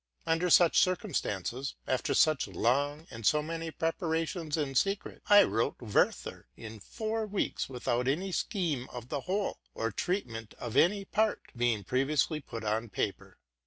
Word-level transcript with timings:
Under 0.25 0.49
such 0.49 0.79
circumstances, 0.79 1.75
after 1.85 2.15
such 2.15 2.47
long 2.47 3.05
and 3.11 3.23
so 3.23 3.43
many 3.43 3.69
preparations 3.69 4.57
in 4.57 4.73
secret, 4.73 5.21
I 5.27 5.43
wrote'' 5.43 5.79
Werther'' 5.93 6.47
in 6.57 6.79
four 6.79 7.27
weeks, 7.27 7.69
without 7.69 8.07
any 8.07 8.31
scheme 8.31 8.89
of 8.91 9.09
the 9.09 9.21
whole, 9.21 9.59
or 9.75 9.91
treatment 9.91 10.55
of 10.57 10.75
any 10.75 11.05
part, 11.05 11.51
being 11.55 11.83
pre 11.83 12.03
viously 12.03 12.43
put 12.43 12.63
on 12.63 12.89
paper. 12.89 13.37